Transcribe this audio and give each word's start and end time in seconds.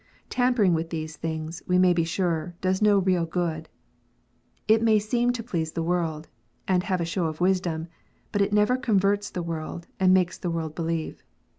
Tampering 0.31 0.73
with 0.73 0.89
these 0.89 1.15
things, 1.15 1.61
we 1.67 1.77
may 1.77 1.93
be 1.93 2.03
sure, 2.03 2.55
does 2.59 2.81
no 2.81 2.97
real 2.97 3.27
good. 3.27 3.69
It 4.67 4.81
may 4.81 4.97
seem 4.97 5.31
to 5.33 5.43
please 5.43 5.73
the 5.73 5.83
world, 5.83 6.27
and 6.67 6.81
have 6.81 7.01
a" 7.01 7.05
show 7.15 7.25
of 7.27 7.39
wisdom," 7.39 7.87
but 8.31 8.41
it 8.41 8.51
never 8.51 8.77
converts 8.77 9.29
the 9.29 9.43
world, 9.43 9.85
and 9.99 10.11
makes 10.11 10.39
the 10.39 10.49
world 10.49 10.73
believe. 10.73 11.21